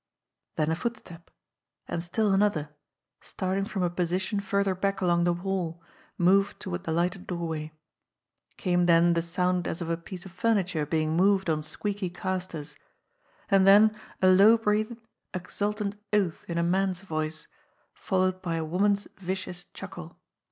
[0.55, 1.29] Then a footstep
[1.87, 2.69] and still another,
[3.21, 5.79] starting from a position further back along the hall,
[6.17, 7.71] moved toward the lighted doorway.
[8.57, 12.75] Came then the sound as of a piece of furniture being moved on squeaky casters;
[13.47, 14.99] and then a low breathed,
[15.35, 17.47] exultant oath in a man's voice,
[17.93, 20.19] followed by a woman's vicious chuckle.